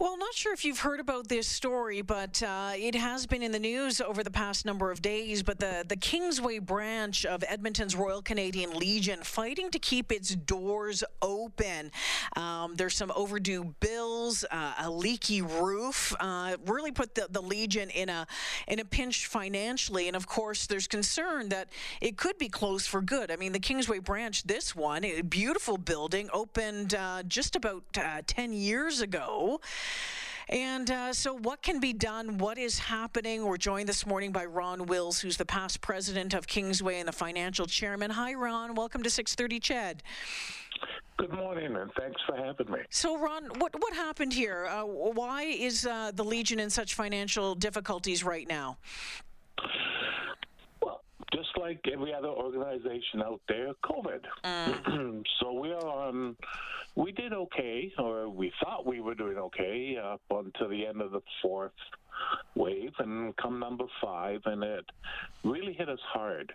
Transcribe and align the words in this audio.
Well, 0.00 0.16
not 0.16 0.32
sure 0.32 0.54
if 0.54 0.64
you've 0.64 0.78
heard 0.78 0.98
about 0.98 1.28
this 1.28 1.46
story, 1.46 2.00
but 2.00 2.42
uh, 2.42 2.72
it 2.74 2.94
has 2.94 3.26
been 3.26 3.42
in 3.42 3.52
the 3.52 3.58
news 3.58 4.00
over 4.00 4.24
the 4.24 4.30
past 4.30 4.64
number 4.64 4.90
of 4.90 5.02
days. 5.02 5.42
But 5.42 5.58
the, 5.58 5.84
the 5.86 5.96
Kingsway 5.96 6.58
branch 6.58 7.26
of 7.26 7.44
Edmonton's 7.46 7.94
Royal 7.94 8.22
Canadian 8.22 8.72
Legion 8.78 9.18
fighting 9.22 9.70
to 9.72 9.78
keep 9.78 10.10
its 10.10 10.34
doors 10.34 11.04
open. 11.20 11.90
Um, 12.34 12.76
there's 12.76 12.96
some 12.96 13.12
overdue 13.14 13.74
bills, 13.80 14.42
uh, 14.50 14.72
a 14.78 14.90
leaky 14.90 15.42
roof, 15.42 16.14
uh, 16.18 16.56
really 16.64 16.92
put 16.92 17.14
the, 17.14 17.26
the 17.28 17.42
Legion 17.42 17.90
in 17.90 18.08
a 18.08 18.26
in 18.68 18.78
a 18.78 18.86
pinch 18.86 19.26
financially. 19.26 20.06
And 20.06 20.16
of 20.16 20.26
course, 20.26 20.66
there's 20.66 20.86
concern 20.86 21.50
that 21.50 21.68
it 22.00 22.16
could 22.16 22.38
be 22.38 22.48
closed 22.48 22.88
for 22.88 23.02
good. 23.02 23.30
I 23.30 23.36
mean, 23.36 23.52
the 23.52 23.60
Kingsway 23.60 23.98
branch, 23.98 24.44
this 24.44 24.74
one, 24.74 25.04
a 25.04 25.20
beautiful 25.20 25.76
building, 25.76 26.30
opened 26.32 26.94
uh, 26.94 27.22
just 27.24 27.54
about 27.54 27.82
uh, 27.98 28.22
10 28.26 28.54
years 28.54 29.02
ago. 29.02 29.60
And 30.50 30.90
uh, 30.90 31.12
so, 31.12 31.32
what 31.32 31.62
can 31.62 31.78
be 31.78 31.92
done? 31.92 32.38
What 32.38 32.58
is 32.58 32.80
happening? 32.80 33.44
We're 33.44 33.56
joined 33.56 33.88
this 33.88 34.04
morning 34.04 34.32
by 34.32 34.46
Ron 34.46 34.86
Wills, 34.86 35.20
who's 35.20 35.36
the 35.36 35.44
past 35.44 35.80
president 35.80 36.34
of 36.34 36.48
Kingsway 36.48 36.98
and 36.98 37.06
the 37.06 37.12
financial 37.12 37.66
chairman. 37.66 38.10
Hi, 38.10 38.34
Ron. 38.34 38.74
Welcome 38.74 39.04
to 39.04 39.10
6:30 39.10 39.60
CHED. 39.60 40.02
Good 41.18 41.32
morning, 41.32 41.76
and 41.76 41.92
thanks 41.96 42.20
for 42.26 42.34
having 42.34 42.68
me. 42.68 42.80
So, 42.90 43.16
Ron, 43.16 43.44
what 43.58 43.80
what 43.80 43.94
happened 43.94 44.32
here? 44.32 44.66
Uh, 44.66 44.82
why 44.84 45.42
is 45.44 45.86
uh, 45.86 46.10
the 46.12 46.24
Legion 46.24 46.58
in 46.58 46.70
such 46.70 46.94
financial 46.94 47.54
difficulties 47.54 48.24
right 48.24 48.48
now? 48.48 48.78
Just 51.50 51.60
like 51.60 51.80
every 51.92 52.14
other 52.14 52.28
organization 52.28 53.22
out 53.22 53.40
there, 53.48 53.72
COVID. 53.84 54.20
Mm. 54.44 55.22
so 55.40 55.52
we 55.52 55.72
are 55.72 55.86
on. 55.86 56.36
We 56.96 57.12
did 57.12 57.32
okay, 57.32 57.92
or 57.98 58.28
we 58.28 58.52
thought 58.62 58.84
we 58.84 59.00
were 59.00 59.14
doing 59.14 59.36
okay 59.36 59.96
up 60.02 60.20
until 60.30 60.68
the 60.68 60.86
end 60.86 61.00
of 61.00 61.12
the 61.12 61.20
fourth 61.40 61.72
wave, 62.56 62.92
and 62.98 63.34
come 63.36 63.60
number 63.60 63.84
five, 64.02 64.40
and 64.44 64.62
it 64.64 64.84
really 65.44 65.72
hit 65.72 65.88
us 65.88 66.00
hard. 66.12 66.52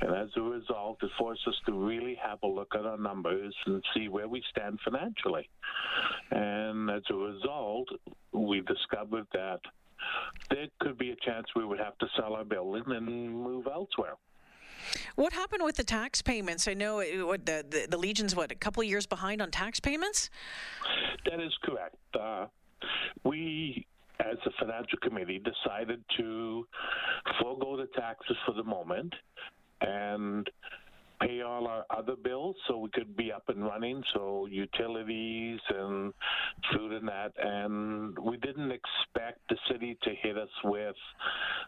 And 0.00 0.14
as 0.14 0.28
a 0.36 0.40
result, 0.40 0.98
it 1.02 1.10
forced 1.18 1.46
us 1.46 1.54
to 1.66 1.72
really 1.72 2.16
have 2.22 2.38
a 2.42 2.46
look 2.46 2.74
at 2.74 2.86
our 2.86 2.96
numbers 2.96 3.54
and 3.66 3.82
see 3.94 4.08
where 4.08 4.28
we 4.28 4.42
stand 4.50 4.78
financially. 4.82 5.48
And 6.30 6.90
as 6.90 7.02
a 7.10 7.14
result, 7.14 7.88
we 8.32 8.62
discovered 8.62 9.26
that 9.34 9.60
there 10.50 10.66
could 10.80 10.98
be 10.98 11.10
a 11.10 11.16
chance 11.16 11.46
we 11.54 11.64
would 11.64 11.78
have 11.78 11.96
to 11.98 12.06
sell 12.16 12.34
our 12.34 12.44
building 12.44 12.84
and 12.88 13.06
move 13.06 13.66
elsewhere. 13.66 14.14
What 15.14 15.32
happened 15.32 15.62
with 15.64 15.76
the 15.76 15.84
tax 15.84 16.22
payments? 16.22 16.66
I 16.66 16.74
know 16.74 17.00
it, 17.00 17.26
what 17.26 17.46
the, 17.46 17.64
the, 17.68 17.86
the 17.90 17.98
Legion's 17.98 18.34
what 18.34 18.50
a 18.50 18.54
couple 18.54 18.82
of 18.82 18.88
years 18.88 19.06
behind 19.06 19.42
on 19.42 19.50
tax 19.50 19.78
payments. 19.78 20.30
That 21.26 21.40
is 21.40 21.52
correct. 21.62 21.96
Uh, 22.18 22.46
we, 23.24 23.86
as 24.20 24.36
the 24.44 24.50
financial 24.58 24.98
committee, 25.02 25.38
decided 25.38 26.02
to 26.16 26.66
forego 27.40 27.76
the 27.76 27.88
taxes 27.94 28.36
for 28.46 28.54
the 28.54 28.64
moment 28.64 29.14
and 29.82 30.48
pay 31.20 31.42
all 31.42 31.66
our 31.66 31.84
other 31.90 32.16
bills 32.16 32.56
so 32.66 32.78
we 32.78 32.90
could 32.90 33.16
be 33.16 33.32
up 33.32 33.44
and 33.48 33.64
running. 33.64 34.02
So 34.14 34.46
utilities 34.50 35.60
and 35.68 36.12
food 36.72 36.92
and 36.92 37.08
that. 37.08 37.32
And 37.38 38.18
we 38.18 38.36
didn't 38.38 38.70
expect 38.70 39.40
the 39.48 39.56
city 39.70 39.98
to 40.02 40.10
hit 40.22 40.36
us 40.36 40.48
with 40.64 40.96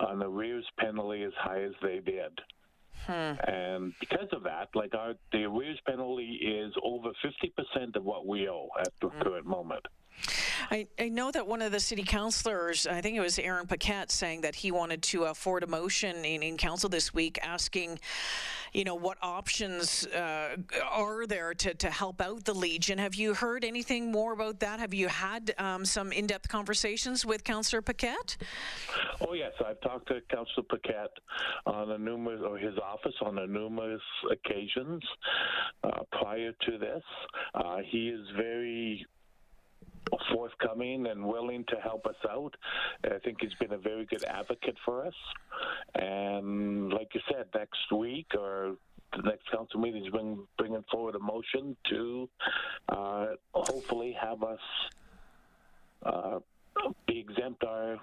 an 0.00 0.22
arrears 0.22 0.66
penalty 0.78 1.22
as 1.22 1.32
high 1.38 1.62
as 1.62 1.72
they 1.82 2.00
did. 2.04 2.38
Hmm. 3.06 3.34
And 3.46 3.92
because 4.00 4.28
of 4.32 4.44
that, 4.44 4.68
like 4.74 4.94
our 4.94 5.14
the 5.32 5.44
arrears 5.44 5.78
penalty 5.86 6.38
is 6.42 6.72
over 6.82 7.10
fifty 7.22 7.52
percent 7.54 7.96
of 7.96 8.04
what 8.04 8.26
we 8.26 8.48
owe 8.48 8.68
at 8.80 8.92
the 9.00 9.08
hmm. 9.08 9.22
current 9.22 9.46
moment. 9.46 9.84
I, 10.70 10.86
I 10.98 11.08
know 11.08 11.30
that 11.30 11.46
one 11.46 11.62
of 11.62 11.72
the 11.72 11.80
city 11.80 12.02
councilors, 12.02 12.86
I 12.86 13.00
think 13.00 13.16
it 13.16 13.20
was 13.20 13.38
Aaron 13.38 13.66
Paquette, 13.66 14.10
saying 14.10 14.42
that 14.42 14.54
he 14.54 14.70
wanted 14.70 15.02
to 15.02 15.24
uh, 15.24 15.34
forward 15.34 15.62
a 15.62 15.66
motion 15.66 16.24
in, 16.24 16.42
in 16.42 16.56
council 16.56 16.88
this 16.88 17.12
week 17.12 17.38
asking, 17.42 17.98
you 18.72 18.84
know, 18.84 18.94
what 18.94 19.18
options 19.22 20.06
uh, 20.06 20.56
are 20.90 21.26
there 21.26 21.54
to, 21.54 21.74
to 21.74 21.90
help 21.90 22.20
out 22.20 22.44
the 22.44 22.54
Legion. 22.54 22.98
Have 22.98 23.14
you 23.14 23.34
heard 23.34 23.64
anything 23.64 24.10
more 24.10 24.32
about 24.32 24.60
that? 24.60 24.80
Have 24.80 24.94
you 24.94 25.08
had 25.08 25.54
um, 25.58 25.84
some 25.84 26.12
in 26.12 26.26
depth 26.26 26.48
conversations 26.48 27.24
with 27.26 27.44
Councillor 27.44 27.82
Paquette? 27.82 28.36
Oh, 29.20 29.34
yes. 29.34 29.52
I've 29.64 29.80
talked 29.80 30.08
to 30.08 30.20
Councillor 30.30 30.66
Paquette 30.68 31.16
on 31.66 31.90
a 31.90 31.98
numerous, 31.98 32.40
or 32.44 32.58
his 32.58 32.76
office 32.78 33.14
on 33.22 33.38
a 33.38 33.46
numerous 33.46 34.02
occasions 34.30 35.02
uh, 35.84 36.00
prior 36.12 36.52
to 36.66 36.78
this. 36.78 37.02
Uh, 37.54 37.78
he 37.90 38.08
is 38.08 38.26
very 38.36 39.06
forthcoming 40.74 41.06
and 41.06 41.24
willing 41.24 41.64
to 41.68 41.76
help 41.76 42.06
us 42.06 42.16
out. 42.28 42.54
I 43.04 43.18
think 43.18 43.38
he's 43.40 43.54
been 43.54 43.72
a 43.72 43.78
very 43.78 44.04
good 44.06 44.24
advocate 44.24 44.76
for 44.84 45.06
us. 45.06 45.14
And 45.94 46.92
like 46.92 47.14
you 47.14 47.20
said, 47.30 47.46
next 47.54 47.92
week 47.92 48.26
or 48.38 48.76
the 49.16 49.22
next 49.22 49.50
council 49.50 49.80
meeting 49.80 50.04
is 50.04 50.10
bring, 50.10 50.46
bringing 50.58 50.84
forward 50.90 51.14
a 51.14 51.18
motion 51.18 51.76
to 51.90 52.28
uh, 52.88 53.26
hopefully 53.52 54.16
have 54.20 54.42
us 54.42 54.58
uh, 56.04 56.38
be 57.06 57.18
exempt 57.18 57.62
our 57.64 58.00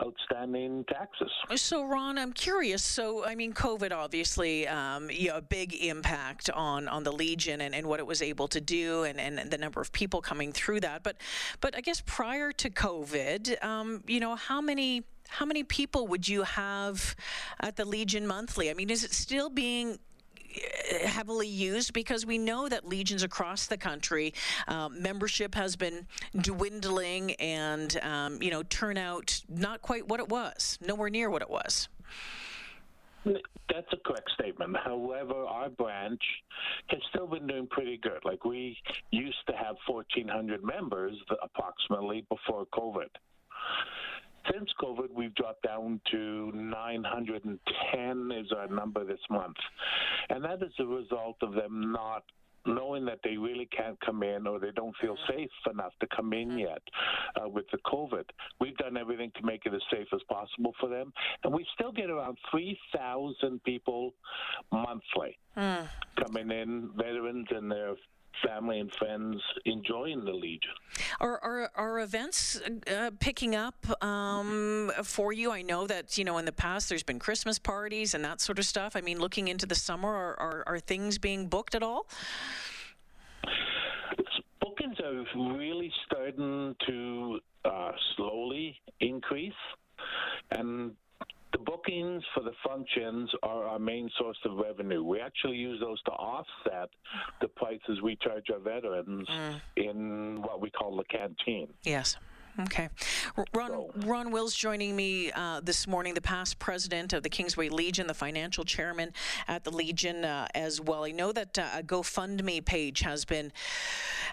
outstanding 0.00 0.84
taxes. 0.88 1.30
So, 1.56 1.84
Ron, 1.84 2.18
I'm 2.18 2.32
curious. 2.32 2.82
So, 2.82 3.24
I 3.24 3.34
mean, 3.34 3.52
COVID 3.52 3.92
obviously, 3.92 4.66
um, 4.66 5.10
you 5.10 5.28
know, 5.28 5.36
a 5.36 5.42
big 5.42 5.74
impact 5.74 6.50
on 6.50 6.88
on 6.88 7.04
the 7.04 7.12
Legion 7.12 7.60
and, 7.60 7.74
and 7.74 7.86
what 7.86 8.00
it 8.00 8.06
was 8.06 8.22
able 8.22 8.48
to 8.48 8.60
do, 8.60 9.04
and, 9.04 9.20
and 9.20 9.50
the 9.50 9.58
number 9.58 9.80
of 9.80 9.92
people 9.92 10.20
coming 10.20 10.52
through 10.52 10.80
that. 10.80 11.02
But, 11.02 11.16
but 11.60 11.76
I 11.76 11.80
guess 11.80 12.02
prior 12.04 12.52
to 12.52 12.70
COVID, 12.70 13.62
um, 13.64 14.02
you 14.06 14.20
know, 14.20 14.36
how 14.36 14.60
many 14.60 15.04
how 15.28 15.46
many 15.46 15.62
people 15.62 16.08
would 16.08 16.28
you 16.28 16.42
have 16.42 17.14
at 17.60 17.76
the 17.76 17.84
Legion 17.84 18.26
monthly? 18.26 18.68
I 18.68 18.74
mean, 18.74 18.90
is 18.90 19.04
it 19.04 19.12
still 19.12 19.48
being 19.48 19.98
heavily 20.90 21.46
used 21.46 21.92
because 21.92 22.26
we 22.26 22.38
know 22.38 22.68
that 22.68 22.86
legions 22.86 23.22
across 23.22 23.66
the 23.66 23.76
country 23.76 24.34
um, 24.68 25.00
membership 25.00 25.54
has 25.54 25.76
been 25.76 26.06
dwindling 26.36 27.32
and 27.34 27.98
um, 28.02 28.40
you 28.42 28.50
know 28.50 28.62
turnout 28.64 29.42
not 29.48 29.82
quite 29.82 30.08
what 30.08 30.20
it 30.20 30.28
was 30.28 30.78
nowhere 30.80 31.10
near 31.10 31.30
what 31.30 31.42
it 31.42 31.50
was 31.50 31.88
that's 33.24 33.86
a 33.92 33.96
correct 34.04 34.30
statement. 34.34 34.76
However, 34.84 35.34
our 35.44 35.68
branch 35.68 36.22
has 36.88 37.00
still 37.10 37.26
been 37.26 37.46
doing 37.46 37.66
pretty 37.70 37.98
good. 37.98 38.20
Like 38.24 38.44
we 38.44 38.76
used 39.10 39.38
to 39.48 39.54
have 39.54 39.76
1,400 39.86 40.64
members 40.64 41.14
approximately 41.42 42.24
before 42.28 42.66
COVID. 42.74 43.08
Since 44.52 44.70
COVID, 44.82 45.10
we've 45.14 45.34
dropped 45.34 45.62
down 45.62 46.00
to 46.10 46.50
910 46.52 48.32
is 48.32 48.52
our 48.52 48.68
number 48.68 49.04
this 49.04 49.20
month. 49.28 49.56
And 50.28 50.44
that 50.44 50.62
is 50.62 50.72
a 50.78 50.84
result 50.84 51.36
of 51.42 51.52
them 51.52 51.92
not 51.92 52.24
knowing 52.66 53.04
that 53.06 53.20
they 53.24 53.36
really 53.36 53.68
can't 53.74 53.98
come 54.00 54.22
in 54.22 54.46
or 54.46 54.58
they 54.58 54.70
don't 54.74 54.94
feel 55.00 55.16
safe 55.28 55.50
enough 55.70 55.92
to 56.00 56.06
come 56.14 56.32
in 56.32 56.58
yet 56.58 56.82
uh, 57.36 57.48
with 57.48 57.64
the 57.72 57.78
COVID. 57.86 58.24
We've 58.60 58.76
done 58.76 58.96
everything 58.96 59.32
to 59.36 59.46
make 59.46 59.62
it 59.66 59.74
as 59.74 59.80
safe 59.90 60.08
as 60.12 60.20
possible 60.28 60.74
for 60.78 60.88
them. 60.88 61.12
And 61.44 61.54
we 61.54 61.66
still 61.74 61.92
get 61.92 62.10
around 62.10 62.36
3,000 62.50 63.62
people 63.64 64.14
monthly 64.72 65.38
mm. 65.56 65.88
coming 66.18 66.50
in, 66.50 66.90
veterans 66.96 67.48
and 67.50 67.70
their 67.70 67.94
family 68.46 68.80
and 68.80 68.90
friends 68.92 69.36
enjoying 69.64 70.24
the 70.24 70.32
Legion. 70.32 70.70
Are 71.20 71.38
are, 71.42 71.70
are 71.74 72.00
events 72.00 72.60
uh, 72.90 73.10
picking 73.20 73.54
up 73.54 73.74
um, 74.02 74.90
for 75.02 75.32
you? 75.32 75.50
I 75.50 75.62
know 75.62 75.86
that 75.86 76.16
you 76.18 76.24
know 76.24 76.38
in 76.38 76.44
the 76.44 76.52
past 76.52 76.88
there's 76.88 77.02
been 77.02 77.18
Christmas 77.18 77.58
parties 77.58 78.14
and 78.14 78.24
that 78.24 78.40
sort 78.40 78.58
of 78.58 78.64
stuff. 78.64 78.96
I 78.96 79.00
mean, 79.00 79.18
looking 79.18 79.48
into 79.48 79.66
the 79.66 79.74
summer, 79.74 80.08
are 80.08 80.38
are, 80.40 80.64
are 80.66 80.78
things 80.78 81.18
being 81.18 81.48
booked 81.48 81.74
at 81.74 81.82
all? 81.82 82.06
Bookings 84.60 84.96
are 85.00 85.24
really 85.58 85.92
starting 86.06 86.74
to 86.86 87.40
uh, 87.64 87.92
slowly 88.16 88.78
increase, 89.00 89.52
and 90.50 90.92
the 91.52 91.58
bookings 91.58 92.22
for 92.34 92.42
the 92.42 92.52
functions 92.66 93.30
are 93.42 93.64
our 93.64 93.78
main 93.78 94.10
source 94.18 94.38
of 94.44 94.56
revenue. 94.56 95.02
We 95.02 95.20
actually 95.20 95.56
use 95.56 95.80
those 95.80 96.00
to 96.02 96.12
offset 96.12 96.90
the 97.40 97.48
prices 97.48 98.00
we 98.02 98.16
charge 98.16 98.46
our 98.52 98.60
veterans 98.60 99.28
mm. 99.28 99.60
in 99.76 100.42
what 100.42 100.60
we 100.60 100.70
call 100.70 100.96
the 100.96 101.04
canteen. 101.04 101.68
Yes. 101.82 102.16
Okay. 102.58 102.88
Ron, 103.54 103.90
Ron 104.04 104.30
Wills 104.32 104.54
joining 104.54 104.96
me 104.96 105.30
uh, 105.32 105.60
this 105.60 105.86
morning, 105.86 106.14
the 106.14 106.20
past 106.20 106.58
president 106.58 107.12
of 107.12 107.22
the 107.22 107.28
Kingsway 107.28 107.68
Legion, 107.68 108.06
the 108.06 108.14
financial 108.14 108.64
chairman 108.64 109.12
at 109.48 109.64
the 109.64 109.70
Legion 109.70 110.24
uh, 110.24 110.48
as 110.54 110.80
well. 110.80 111.04
I 111.04 111.12
know 111.12 111.32
that 111.32 111.58
uh, 111.58 111.68
a 111.74 111.82
GoFundMe 111.82 112.64
page 112.64 113.00
has 113.00 113.24
been 113.24 113.52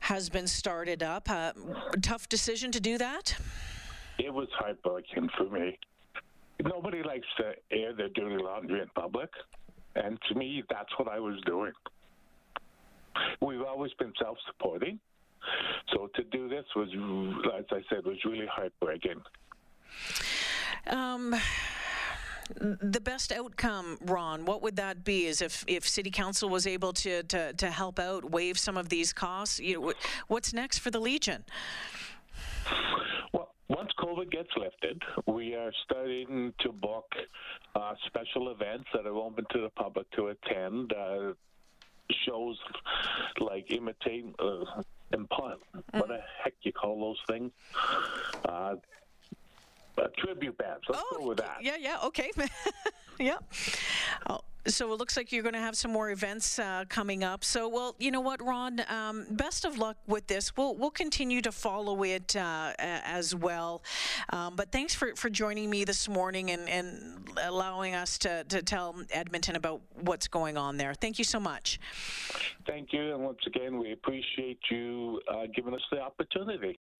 has 0.00 0.28
been 0.28 0.46
started 0.46 1.02
up. 1.02 1.30
Uh, 1.30 1.52
tough 2.02 2.28
decision 2.28 2.72
to 2.72 2.80
do 2.80 2.98
that? 2.98 3.36
It 4.18 4.32
was 4.32 4.48
heartbreaking 4.58 5.28
for 5.36 5.44
me 5.44 5.78
nobody 6.62 7.02
likes 7.02 7.26
to 7.38 7.52
air 7.70 7.94
their 7.94 8.08
dirty 8.08 8.42
laundry 8.42 8.80
in 8.80 8.88
public. 8.94 9.30
And 9.94 10.18
to 10.28 10.34
me, 10.34 10.62
that's 10.70 10.90
what 10.98 11.08
I 11.08 11.18
was 11.18 11.40
doing. 11.46 11.72
We've 13.40 13.62
always 13.62 13.92
been 13.94 14.12
self 14.20 14.36
supporting. 14.46 14.98
So 15.92 16.08
to 16.14 16.24
do 16.24 16.48
this 16.48 16.64
was, 16.74 16.88
as 17.58 17.64
I 17.70 17.80
said, 17.88 18.04
was 18.04 18.18
really 18.24 18.46
heartbreaking. 18.46 19.22
Um, 20.88 21.34
the 22.60 23.00
best 23.00 23.32
outcome, 23.32 23.98
Ron, 24.04 24.44
what 24.44 24.62
would 24.62 24.76
that 24.76 25.04
be? 25.04 25.26
Is 25.26 25.40
if, 25.42 25.64
if 25.66 25.88
City 25.88 26.10
Council 26.10 26.48
was 26.48 26.66
able 26.66 26.92
to, 26.94 27.22
to, 27.24 27.52
to 27.54 27.70
help 27.70 27.98
out, 27.98 28.30
waive 28.30 28.58
some 28.58 28.76
of 28.76 28.88
these 28.88 29.12
costs? 29.12 29.58
You 29.58 29.80
know, 29.80 29.92
what's 30.28 30.52
next 30.52 30.78
for 30.78 30.90
the 30.90 31.00
Legion? 31.00 31.44
COVID 34.06 34.30
gets 34.30 34.50
lifted, 34.56 35.02
we 35.26 35.54
are 35.54 35.72
starting 35.84 36.52
to 36.60 36.70
book 36.70 37.12
uh, 37.74 37.94
special 38.06 38.50
events 38.50 38.86
that 38.94 39.04
are 39.04 39.16
open 39.16 39.44
to 39.50 39.62
the 39.62 39.70
public 39.70 40.08
to 40.12 40.28
attend. 40.28 40.92
Uh, 40.92 41.32
shows 42.24 42.56
like 43.40 43.68
imitate, 43.72 44.24
uh, 44.38 44.64
impart, 45.12 45.58
mm. 45.74 45.82
what 45.98 46.06
the 46.06 46.20
heck 46.44 46.54
you 46.62 46.72
call 46.72 47.00
those 47.00 47.18
things? 47.28 47.50
Uh, 48.48 48.76
uh, 49.98 50.06
tribute 50.16 50.56
bands. 50.56 50.84
Let's 50.88 51.02
oh, 51.04 51.18
go 51.18 51.26
with 51.26 51.38
that. 51.38 51.58
Yeah, 51.62 51.74
yeah, 51.80 51.98
okay. 52.04 52.30
yeah. 53.18 53.38
Oh, 54.30 54.40
so 54.66 54.92
it 54.92 54.98
looks 54.98 55.16
like 55.16 55.32
you're 55.32 55.42
going 55.42 55.54
to 55.54 55.60
have 55.60 55.76
some 55.76 55.92
more 55.92 56.10
events 56.10 56.58
uh, 56.58 56.84
coming 56.88 57.24
up. 57.24 57.44
So, 57.44 57.68
well, 57.68 57.96
you 57.98 58.10
know 58.10 58.20
what, 58.20 58.42
Ron? 58.42 58.82
Um, 58.88 59.26
best 59.30 59.64
of 59.64 59.78
luck 59.78 59.96
with 60.06 60.26
this. 60.26 60.56
We'll 60.56 60.74
we'll 60.76 60.90
continue 60.90 61.40
to 61.42 61.52
follow 61.52 62.02
it 62.02 62.36
uh, 62.36 62.72
as 62.78 63.34
well. 63.34 63.82
Um, 64.30 64.56
but 64.56 64.72
thanks 64.72 64.94
for, 64.94 65.14
for 65.16 65.30
joining 65.30 65.70
me 65.70 65.84
this 65.84 66.08
morning 66.08 66.50
and, 66.50 66.68
and 66.68 67.28
allowing 67.42 67.94
us 67.94 68.18
to, 68.18 68.44
to 68.44 68.62
tell 68.62 68.96
Edmonton 69.10 69.56
about 69.56 69.80
what's 70.00 70.28
going 70.28 70.56
on 70.56 70.76
there. 70.76 70.94
Thank 70.94 71.18
you 71.18 71.24
so 71.24 71.40
much. 71.40 71.78
Thank 72.66 72.92
you, 72.92 73.14
and 73.14 73.22
once 73.22 73.38
again, 73.46 73.78
we 73.78 73.92
appreciate 73.92 74.58
you 74.70 75.20
uh, 75.32 75.46
giving 75.54 75.74
us 75.74 75.82
the 75.90 76.00
opportunity. 76.00 76.78